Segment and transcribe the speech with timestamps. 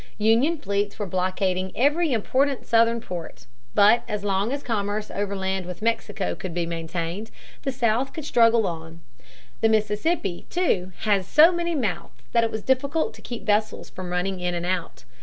[0.17, 3.45] Union fleets were blockading every important Southern port.
[3.75, 7.29] But as long as commerce overland with Mexico could be maintained,
[7.61, 9.01] the South could struggle on.
[9.61, 14.09] The Mississippi, too, has so many mouths that it was difficult to keep vessels from
[14.09, 15.03] running in and out.